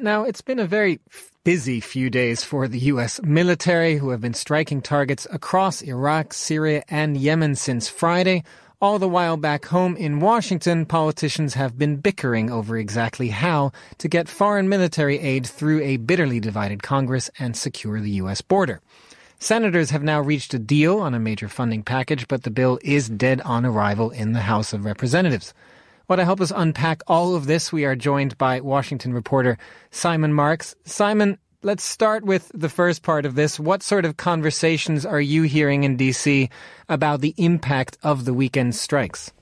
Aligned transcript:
Now, 0.00 0.22
it's 0.22 0.42
been 0.42 0.60
a 0.60 0.66
very 0.66 1.00
busy 1.42 1.80
few 1.80 2.08
days 2.08 2.44
for 2.44 2.68
the 2.68 2.78
U.S. 2.78 3.20
military, 3.24 3.96
who 3.96 4.10
have 4.10 4.20
been 4.20 4.32
striking 4.32 4.80
targets 4.80 5.26
across 5.28 5.82
Iraq, 5.82 6.32
Syria, 6.32 6.84
and 6.88 7.16
Yemen 7.16 7.56
since 7.56 7.88
Friday. 7.88 8.44
All 8.80 9.00
the 9.00 9.08
while 9.08 9.36
back 9.36 9.64
home 9.64 9.96
in 9.96 10.20
Washington, 10.20 10.86
politicians 10.86 11.54
have 11.54 11.76
been 11.76 11.96
bickering 11.96 12.48
over 12.48 12.76
exactly 12.76 13.30
how 13.30 13.72
to 13.98 14.06
get 14.06 14.28
foreign 14.28 14.68
military 14.68 15.18
aid 15.18 15.44
through 15.44 15.82
a 15.82 15.96
bitterly 15.96 16.38
divided 16.38 16.84
Congress 16.84 17.28
and 17.40 17.56
secure 17.56 18.00
the 18.00 18.22
U.S. 18.22 18.40
border. 18.40 18.80
Senators 19.40 19.90
have 19.90 20.04
now 20.04 20.20
reached 20.20 20.54
a 20.54 20.60
deal 20.60 21.00
on 21.00 21.12
a 21.12 21.18
major 21.18 21.48
funding 21.48 21.82
package, 21.82 22.28
but 22.28 22.44
the 22.44 22.52
bill 22.52 22.78
is 22.84 23.08
dead 23.08 23.40
on 23.40 23.66
arrival 23.66 24.12
in 24.12 24.32
the 24.32 24.42
House 24.42 24.72
of 24.72 24.84
Representatives. 24.84 25.52
Well, 26.08 26.16
to 26.16 26.24
help 26.24 26.40
us 26.40 26.50
unpack 26.56 27.02
all 27.06 27.34
of 27.34 27.44
this, 27.44 27.70
we 27.70 27.84
are 27.84 27.94
joined 27.94 28.38
by 28.38 28.62
Washington 28.62 29.12
reporter 29.12 29.58
Simon 29.90 30.32
Marks. 30.32 30.74
Simon, 30.84 31.36
let's 31.62 31.84
start 31.84 32.24
with 32.24 32.50
the 32.54 32.70
first 32.70 33.02
part 33.02 33.26
of 33.26 33.34
this. 33.34 33.60
What 33.60 33.82
sort 33.82 34.06
of 34.06 34.16
conversations 34.16 35.04
are 35.04 35.20
you 35.20 35.42
hearing 35.42 35.84
in 35.84 35.98
DC 35.98 36.48
about 36.88 37.20
the 37.20 37.34
impact 37.36 37.98
of 38.02 38.24
the 38.24 38.32
weekend 38.32 38.74
strikes? 38.74 39.32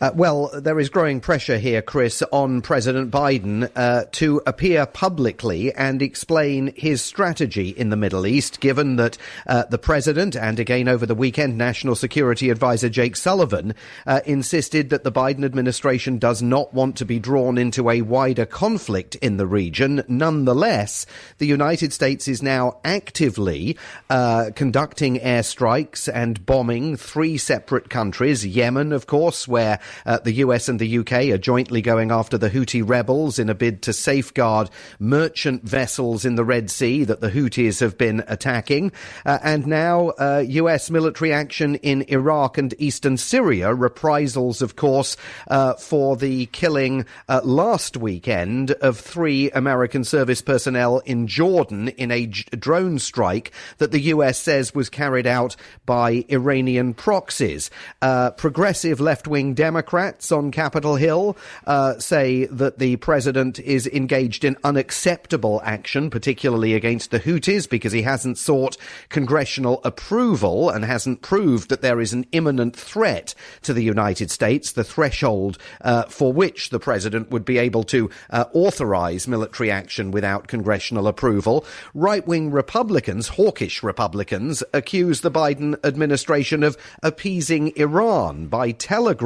Uh, 0.00 0.10
well, 0.14 0.50
there 0.52 0.78
is 0.78 0.90
growing 0.90 1.20
pressure 1.20 1.58
here, 1.58 1.80
Chris, 1.80 2.22
on 2.30 2.60
President 2.60 3.10
Biden 3.10 3.70
uh, 3.74 4.04
to 4.12 4.42
appear 4.46 4.84
publicly 4.84 5.72
and 5.72 6.02
explain 6.02 6.72
his 6.76 7.00
strategy 7.00 7.70
in 7.70 7.88
the 7.88 7.96
Middle 7.96 8.26
East, 8.26 8.60
given 8.60 8.96
that 8.96 9.16
uh, 9.46 9.64
the 9.70 9.78
president 9.78 10.36
and 10.36 10.60
again 10.60 10.86
over 10.86 11.06
the 11.06 11.14
weekend, 11.14 11.56
National 11.56 11.94
Security 11.94 12.50
Advisor 12.50 12.90
Jake 12.90 13.16
Sullivan 13.16 13.74
uh, 14.06 14.20
insisted 14.26 14.90
that 14.90 15.02
the 15.02 15.12
Biden 15.12 15.44
administration 15.44 16.18
does 16.18 16.42
not 16.42 16.74
want 16.74 16.96
to 16.96 17.06
be 17.06 17.18
drawn 17.18 17.56
into 17.56 17.88
a 17.88 18.02
wider 18.02 18.44
conflict 18.44 19.14
in 19.16 19.38
the 19.38 19.46
region. 19.46 20.04
Nonetheless, 20.08 21.06
the 21.38 21.46
United 21.46 21.92
States 21.92 22.28
is 22.28 22.42
now 22.42 22.78
actively 22.84 23.78
uh, 24.10 24.50
conducting 24.54 25.18
airstrikes 25.20 26.06
and 26.12 26.44
bombing 26.44 26.96
three 26.96 27.38
separate 27.38 27.88
countries 27.88 28.44
Yemen, 28.46 28.92
of 28.92 29.06
course, 29.06 29.48
where 29.56 29.80
uh, 30.04 30.18
the 30.18 30.34
US 30.44 30.68
and 30.68 30.78
the 30.78 30.98
UK 30.98 31.30
are 31.32 31.38
jointly 31.38 31.80
going 31.80 32.10
after 32.10 32.36
the 32.36 32.50
Houthi 32.50 32.86
rebels 32.86 33.38
in 33.38 33.48
a 33.48 33.54
bid 33.54 33.80
to 33.84 33.94
safeguard 33.94 34.68
merchant 34.98 35.62
vessels 35.64 36.26
in 36.26 36.34
the 36.34 36.44
Red 36.44 36.70
Sea 36.70 37.04
that 37.04 37.22
the 37.22 37.30
Houthis 37.30 37.80
have 37.80 37.96
been 37.96 38.22
attacking. 38.28 38.92
Uh, 39.24 39.38
and 39.42 39.66
now 39.66 40.08
uh, 40.18 40.44
US 40.46 40.90
military 40.90 41.32
action 41.32 41.76
in 41.76 42.02
Iraq 42.02 42.58
and 42.58 42.74
eastern 42.76 43.16
Syria, 43.16 43.72
reprisals, 43.72 44.60
of 44.60 44.76
course, 44.76 45.16
uh, 45.48 45.72
for 45.76 46.18
the 46.18 46.44
killing 46.52 47.06
uh, 47.26 47.40
last 47.42 47.96
weekend 47.96 48.72
of 48.72 48.98
three 48.98 49.50
American 49.52 50.04
service 50.04 50.42
personnel 50.42 50.98
in 51.06 51.26
Jordan 51.26 51.88
in 51.88 52.10
a 52.10 52.26
j- 52.26 52.44
drone 52.58 52.98
strike 52.98 53.52
that 53.78 53.90
the 53.90 54.00
US 54.12 54.36
says 54.36 54.74
was 54.74 54.90
carried 54.90 55.26
out 55.26 55.56
by 55.86 56.26
Iranian 56.28 56.92
proxies. 56.92 57.70
Uh, 58.02 58.32
progressive 58.32 59.00
left 59.00 59.28
wing 59.28 59.45
Democrats 59.54 60.32
on 60.32 60.50
Capitol 60.50 60.96
Hill 60.96 61.36
uh, 61.66 61.98
say 61.98 62.46
that 62.46 62.78
the 62.78 62.96
president 62.96 63.58
is 63.58 63.86
engaged 63.86 64.44
in 64.44 64.56
unacceptable 64.64 65.60
action, 65.64 66.10
particularly 66.10 66.74
against 66.74 67.10
the 67.10 67.20
Houthis, 67.20 67.68
because 67.68 67.92
he 67.92 68.02
hasn't 68.02 68.38
sought 68.38 68.76
congressional 69.08 69.80
approval 69.84 70.70
and 70.70 70.84
hasn't 70.84 71.22
proved 71.22 71.68
that 71.68 71.82
there 71.82 72.00
is 72.00 72.12
an 72.12 72.26
imminent 72.32 72.76
threat 72.76 73.34
to 73.62 73.72
the 73.72 73.82
United 73.82 74.30
States, 74.30 74.72
the 74.72 74.84
threshold 74.84 75.58
uh, 75.80 76.04
for 76.04 76.32
which 76.32 76.70
the 76.70 76.78
president 76.78 77.30
would 77.30 77.44
be 77.44 77.58
able 77.58 77.84
to 77.84 78.10
uh, 78.30 78.44
authorize 78.52 79.28
military 79.28 79.70
action 79.70 80.10
without 80.10 80.48
congressional 80.48 81.06
approval. 81.06 81.64
Right 81.94 82.26
wing 82.26 82.50
Republicans, 82.50 83.28
hawkish 83.28 83.82
Republicans, 83.82 84.62
accuse 84.72 85.20
the 85.20 85.30
Biden 85.30 85.76
administration 85.84 86.62
of 86.62 86.76
appeasing 87.02 87.72
Iran 87.76 88.46
by 88.46 88.72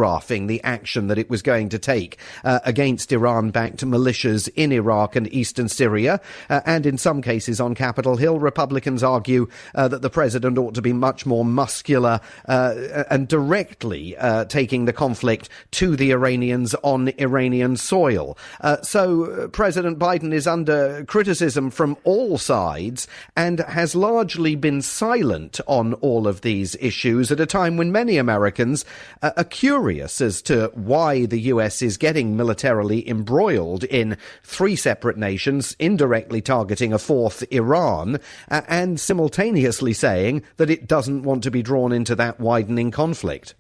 telegraphing 0.01 0.47
the 0.47 0.63
action 0.65 1.09
that 1.09 1.19
it 1.19 1.29
was 1.29 1.43
going 1.43 1.69
to 1.69 1.79
take 1.79 2.17
uh, 2.43 2.61
against 2.65 3.13
Iran 3.13 3.51
backed 3.51 3.85
militias 3.85 4.49
in 4.57 4.73
Iraq 4.73 5.15
and 5.15 5.31
eastern 5.33 5.69
Syria. 5.69 6.21
Uh, 6.49 6.61
and 6.65 6.87
in 6.87 6.97
some 6.97 7.21
cases 7.21 7.61
on 7.61 7.75
Capitol 7.75 8.17
Hill, 8.17 8.39
Republicans 8.39 9.03
argue 9.03 9.47
uh, 9.75 9.89
that 9.89 10.01
the 10.01 10.09
president 10.09 10.57
ought 10.57 10.75
to 10.75 10.81
be 10.81 10.95
much 10.95 11.27
more 11.27 11.45
muscular 11.45 12.21
uh, 12.49 13.05
and 13.11 13.29
directly 13.29 14.17
uh, 14.17 14.47
taking 14.47 14.87
the 14.87 14.93
conflict 14.93 15.51
to 15.73 15.97
the 15.97 16.13
Iranians 16.13 16.75
on 16.83 17.13
Iranian 17.19 17.77
soil. 17.77 18.39
Uh, 18.63 18.81
so 18.81 19.49
President 19.53 19.99
Biden 19.99 20.33
is 20.33 20.47
under 20.47 21.05
criticism 21.05 21.71
from 21.71 21.97
all 22.05 22.39
sides 22.39 23.07
and 23.37 23.61
has 23.61 23.95
largely 23.95 24.57
been 24.57 24.81
silent 24.81 25.61
on 25.67 25.93
all 25.95 26.27
of 26.27 26.41
these 26.41 26.75
issues 26.81 27.31
at 27.31 27.39
a 27.39 27.47
time 27.47 27.77
when 27.77 27.93
many 27.93 28.17
Americans 28.17 28.87
are 29.23 29.45
curious 29.45 29.90
as 29.99 30.21
as 30.21 30.43
to 30.43 30.71
why 30.75 31.27
the 31.27 31.41
US 31.53 31.83
is 31.83 31.97
getting 31.97 32.37
militarily 32.37 33.09
embroiled 33.09 33.85
in 33.85 34.17
three 34.45 34.77
separate 34.77 35.17
nations, 35.17 35.75
indirectly 35.79 36.41
targeting 36.41 36.93
a 36.93 36.99
fourth, 36.99 37.43
Iran, 37.51 38.21
and 38.49 39.01
simultaneously 39.01 39.93
saying 39.93 40.43
that 40.59 40.71
it 40.71 40.87
doesn't 40.87 41.23
want 41.23 41.43
to 41.45 41.51
be 41.51 41.63
drawn 41.63 41.93
into 41.93 42.15
that 42.15 42.39
widening 42.39 42.91
conflict. 42.91 43.55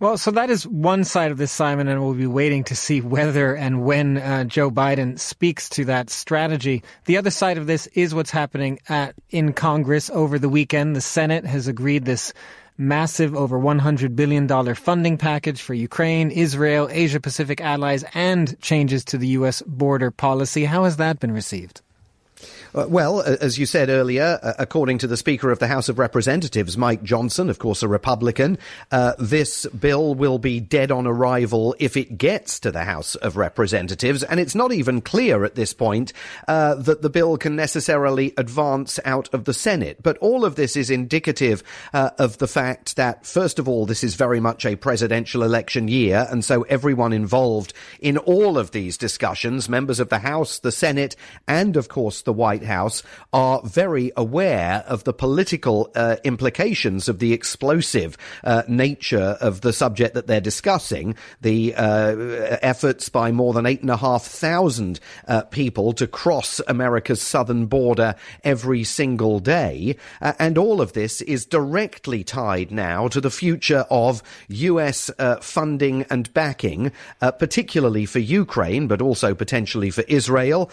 Well, 0.00 0.18
so 0.18 0.32
that 0.32 0.50
is 0.50 0.66
one 0.66 1.04
side 1.04 1.30
of 1.30 1.38
this, 1.38 1.52
Simon, 1.52 1.86
and 1.86 2.02
we'll 2.02 2.14
be 2.14 2.26
waiting 2.26 2.64
to 2.64 2.74
see 2.74 3.00
whether 3.00 3.54
and 3.54 3.84
when 3.84 4.18
uh, 4.18 4.42
Joe 4.44 4.68
Biden 4.70 5.18
speaks 5.18 5.68
to 5.70 5.84
that 5.84 6.10
strategy. 6.10 6.82
The 7.04 7.16
other 7.16 7.30
side 7.30 7.58
of 7.58 7.68
this 7.68 7.86
is 7.94 8.12
what's 8.12 8.32
happening 8.32 8.80
at, 8.88 9.14
in 9.30 9.52
Congress 9.52 10.10
over 10.10 10.36
the 10.36 10.48
weekend. 10.48 10.96
The 10.96 11.00
Senate 11.00 11.46
has 11.46 11.68
agreed 11.68 12.06
this 12.06 12.32
massive 12.76 13.34
over 13.34 13.58
$100 13.58 14.16
billion 14.16 14.74
funding 14.74 15.16
package 15.16 15.62
for 15.62 15.74
Ukraine, 15.74 16.30
Israel, 16.30 16.88
Asia 16.90 17.20
Pacific 17.20 17.60
allies, 17.60 18.04
and 18.14 18.60
changes 18.60 19.04
to 19.06 19.18
the 19.18 19.28
U.S. 19.38 19.62
border 19.62 20.10
policy. 20.10 20.64
How 20.64 20.84
has 20.84 20.96
that 20.96 21.20
been 21.20 21.32
received? 21.32 21.82
Uh, 22.74 22.86
well, 22.88 23.20
as 23.20 23.56
you 23.56 23.66
said 23.66 23.88
earlier, 23.88 24.40
uh, 24.42 24.54
according 24.58 24.98
to 24.98 25.06
the 25.06 25.16
Speaker 25.16 25.52
of 25.52 25.60
the 25.60 25.68
House 25.68 25.88
of 25.88 26.00
Representatives, 26.00 26.76
Mike 26.76 27.04
Johnson, 27.04 27.48
of 27.48 27.60
course 27.60 27.84
a 27.84 27.88
Republican, 27.88 28.58
uh, 28.90 29.12
this 29.16 29.64
bill 29.66 30.16
will 30.16 30.38
be 30.38 30.58
dead 30.58 30.90
on 30.90 31.06
arrival 31.06 31.76
if 31.78 31.96
it 31.96 32.18
gets 32.18 32.58
to 32.58 32.72
the 32.72 32.82
House 32.82 33.14
of 33.16 33.36
Representatives. 33.36 34.24
And 34.24 34.40
it's 34.40 34.56
not 34.56 34.72
even 34.72 35.02
clear 35.02 35.44
at 35.44 35.54
this 35.54 35.72
point 35.72 36.12
uh, 36.48 36.74
that 36.74 37.00
the 37.00 37.10
bill 37.10 37.36
can 37.36 37.54
necessarily 37.54 38.34
advance 38.36 38.98
out 39.04 39.32
of 39.32 39.44
the 39.44 39.54
Senate. 39.54 40.02
But 40.02 40.18
all 40.18 40.44
of 40.44 40.56
this 40.56 40.76
is 40.76 40.90
indicative 40.90 41.62
of 41.92 42.38
the 42.38 42.48
fact 42.48 42.96
that, 42.96 43.24
first 43.24 43.60
of 43.60 43.68
all, 43.68 43.86
this 43.86 44.02
is 44.02 44.16
very 44.16 44.40
much 44.40 44.66
a 44.66 44.74
presidential 44.74 45.44
election 45.44 45.86
year. 45.86 46.26
And 46.28 46.44
so 46.44 46.62
everyone 46.62 47.12
involved 47.12 47.72
in 48.00 48.18
all 48.18 48.58
of 48.58 48.72
these 48.72 48.98
discussions, 48.98 49.68
members 49.68 50.00
of 50.00 50.08
the 50.08 50.18
House, 50.18 50.58
the 50.58 50.72
Senate, 50.72 51.14
and 51.46 51.76
of 51.76 51.88
course 51.88 52.22
the 52.22 52.32
White 52.32 52.63
House 52.64 53.02
are 53.32 53.60
very 53.64 54.12
aware 54.16 54.84
of 54.86 55.04
the 55.04 55.12
political 55.12 55.90
uh, 55.94 56.16
implications 56.24 57.08
of 57.08 57.18
the 57.18 57.32
explosive 57.32 58.16
uh, 58.42 58.62
nature 58.68 59.36
of 59.40 59.60
the 59.60 59.72
subject 59.72 60.14
that 60.14 60.26
they're 60.26 60.40
discussing. 60.40 61.16
The 61.40 61.74
uh, 61.74 62.16
efforts 62.62 63.08
by 63.08 63.32
more 63.32 63.52
than 63.52 63.66
eight 63.66 63.80
and 63.80 63.90
a 63.90 63.96
half 63.96 64.24
thousand 64.24 65.00
uh, 65.26 65.42
people 65.42 65.92
to 65.94 66.06
cross 66.06 66.60
America's 66.66 67.20
southern 67.20 67.66
border 67.66 68.14
every 68.42 68.84
single 68.84 69.40
day, 69.40 69.96
uh, 70.20 70.32
and 70.38 70.56
all 70.56 70.80
of 70.80 70.92
this 70.92 71.20
is 71.22 71.44
directly 71.44 72.24
tied 72.24 72.70
now 72.70 73.08
to 73.08 73.20
the 73.20 73.30
future 73.30 73.84
of 73.90 74.22
U.S. 74.48 75.10
Funding 75.40 76.04
and 76.10 76.32
backing, 76.34 76.92
particularly 77.20 78.06
for 78.06 78.18
Ukraine, 78.18 78.86
but 78.86 79.02
also 79.02 79.34
potentially 79.34 79.90
for 79.90 80.04
Israel, 80.08 80.70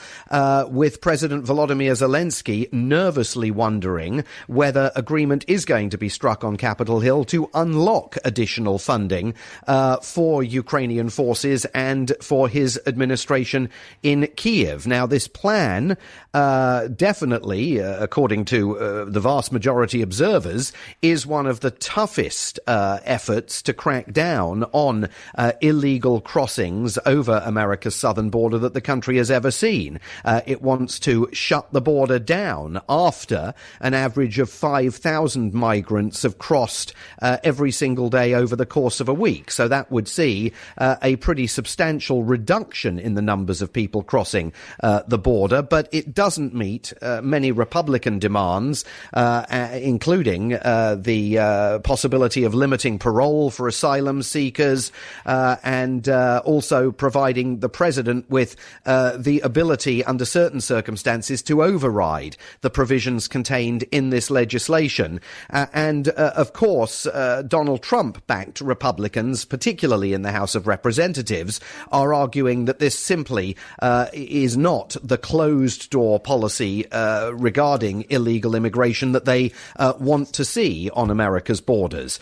with 0.69 1.01
President 1.01 1.45
Volodymyr 1.45 1.80
Volodymyr 1.81 1.97
Zelensky 1.97 2.71
nervously 2.71 3.49
wondering 3.49 4.23
whether 4.47 4.91
agreement 4.95 5.43
is 5.47 5.65
going 5.65 5.89
to 5.89 5.97
be 5.97 6.09
struck 6.09 6.43
on 6.43 6.55
Capitol 6.55 6.99
Hill 6.99 7.25
to 7.25 7.49
unlock 7.53 8.17
additional 8.23 8.77
funding 8.77 9.33
uh, 9.67 9.97
for 9.97 10.43
Ukrainian 10.43 11.09
forces 11.09 11.65
and 11.65 12.11
for 12.21 12.47
his 12.47 12.79
administration 12.85 13.69
in 14.03 14.27
Kiev. 14.35 14.85
Now, 14.85 15.07
this 15.07 15.27
plan 15.27 15.97
uh, 16.33 16.87
definitely, 16.87 17.81
uh, 17.81 18.01
according 18.01 18.45
to 18.45 18.77
uh, 18.77 19.05
the 19.05 19.19
vast 19.19 19.51
majority 19.51 20.01
observers, 20.01 20.71
is 21.01 21.25
one 21.25 21.45
of 21.45 21.59
the 21.59 21.71
toughest 21.71 22.59
uh, 22.67 22.99
efforts 23.03 23.61
to 23.63 23.73
crack 23.73 24.13
down 24.13 24.63
on 24.71 25.09
uh, 25.35 25.51
illegal 25.61 26.21
crossings 26.21 26.97
over 27.05 27.41
America's 27.45 27.95
southern 27.95 28.29
border 28.29 28.57
that 28.57 28.73
the 28.73 28.81
country 28.81 29.17
has 29.17 29.29
ever 29.29 29.51
seen. 29.51 29.99
it 30.45 30.61
wants 30.61 30.99
to 30.99 31.27
shut 31.33 31.70
the 31.71 31.81
border 31.81 32.19
down 32.19 32.81
after 32.87 33.53
an 33.79 33.93
average 33.93 34.39
of 34.39 34.49
5,000 34.49 35.53
migrants 35.53 36.23
have 36.23 36.37
crossed 36.37 36.93
uh, 37.21 37.37
every 37.43 37.71
single 37.71 38.09
day 38.09 38.33
over 38.33 38.55
the 38.55 38.65
course 38.65 38.99
of 38.99 39.09
a 39.09 39.13
week. 39.13 39.51
So 39.51 39.67
that 39.67 39.91
would 39.91 40.07
see 40.07 40.53
uh, 40.77 40.97
a 41.01 41.15
pretty 41.17 41.47
substantial 41.47 42.23
reduction 42.23 42.99
in 42.99 43.15
the 43.15 43.21
numbers 43.21 43.61
of 43.61 43.71
people 43.71 44.03
crossing 44.03 44.53
uh, 44.81 45.03
the 45.07 45.17
border, 45.17 45.61
but 45.61 45.89
it 45.91 46.13
doesn't 46.13 46.53
meet 46.53 46.93
uh, 47.01 47.21
many 47.21 47.51
Republican 47.51 48.19
demands, 48.19 48.85
uh, 49.13 49.45
including 49.73 50.53
uh, 50.53 50.95
the 50.99 51.81
possibility 51.83 52.43
of 52.43 52.53
limiting 52.53 52.99
parole 52.99 53.49
for 53.49 53.67
asylum 53.67 54.23
seekers 54.23 54.91
and 55.25 56.07
also 56.09 56.91
providing 56.91 57.59
the 57.59 57.69
president 57.69 58.29
with 58.29 58.55
the 58.85 59.41
ability 59.43 60.03
under 60.05 60.25
certain 60.25 60.61
circumstances 60.61 61.41
to 61.41 61.50
override 61.59 62.37
the 62.61 62.69
provisions 62.69 63.27
contained 63.27 63.83
in 63.91 64.09
this 64.11 64.29
legislation. 64.29 65.19
Uh, 65.49 65.65
and 65.73 66.09
uh, 66.09 66.33
of 66.35 66.53
course, 66.53 67.05
uh, 67.07 67.41
Donald 67.47 67.81
Trump 67.81 68.25
backed 68.27 68.61
Republicans, 68.61 69.45
particularly 69.45 70.13
in 70.13 70.21
the 70.21 70.31
House 70.31 70.55
of 70.55 70.67
Representatives, 70.67 71.59
are 71.91 72.13
arguing 72.13 72.65
that 72.65 72.79
this 72.79 72.97
simply 72.97 73.57
uh, 73.79 74.07
is 74.13 74.55
not 74.55 74.95
the 75.03 75.17
closed 75.17 75.89
door 75.89 76.19
policy 76.19 76.89
uh, 76.91 77.31
regarding 77.31 78.05
illegal 78.09 78.55
immigration 78.55 79.13
that 79.13 79.25
they 79.25 79.51
uh, 79.77 79.93
want 79.99 80.33
to 80.33 80.45
see 80.45 80.89
on 80.91 81.09
America's 81.09 81.61
borders. 81.61 82.19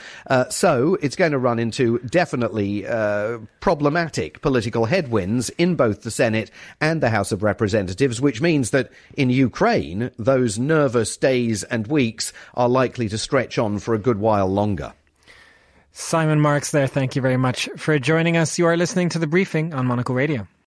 so 0.49 0.97
it's 1.01 1.15
going 1.15 1.31
to 1.31 1.37
run 1.37 1.59
into 1.59 1.99
definitely 1.99 2.85
problematic 3.59 4.41
political 4.41 4.85
headwinds 4.85 5.49
in 5.51 5.75
both 5.75 6.03
the 6.03 6.11
Senate 6.11 6.51
and 6.79 7.01
the 7.01 7.09
House 7.09 7.31
of 7.31 7.43
Representatives, 7.43 8.21
which 8.21 8.41
means 8.41 8.71
that 8.71 8.91
in 9.19 9.30
Ukraine, 9.30 10.12
those 10.18 10.57
nervous 10.57 11.18
days 11.18 11.63
and 11.66 11.86
weeks 11.88 12.31
are 12.54 12.69
likely 12.69 13.10
to 13.10 13.18
stretch 13.18 13.60
on 13.60 13.77
for 13.77 13.94
a 13.94 14.00
good 14.00 14.18
while 14.18 14.48
longer. 14.48 14.94
Simon 15.92 16.39
Marks 16.39 16.71
there, 16.71 16.88
thank 16.88 17.18
you 17.18 17.21
very 17.21 17.36
much 17.36 17.68
for 17.75 18.00
joining 18.00 18.38
us. 18.38 18.57
You 18.57 18.66
are 18.68 18.77
listening 18.77 19.10
to 19.10 19.19
the 19.19 19.27
briefing 19.27 19.74
on 19.74 19.86
Monocle 19.86 20.16
Radio. 20.16 20.48